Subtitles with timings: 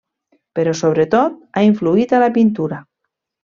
[0.59, 2.85] Però sobretot ha influït a la pintura.